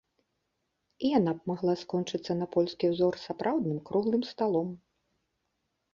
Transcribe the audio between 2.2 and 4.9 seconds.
на польскі ўзор сапраўдным круглым сталом.